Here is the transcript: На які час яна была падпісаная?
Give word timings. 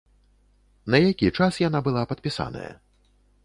На 0.93 1.01
які 1.09 1.31
час 1.37 1.61
яна 1.67 1.79
была 1.91 2.03
падпісаная? 2.13 2.69